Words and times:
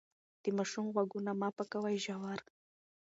د 0.43 0.45
ماشوم 0.57 0.85
غوږونه 0.93 1.31
مه 1.39 1.49
پاکوئ 1.55 1.95
ژور. 2.05 2.39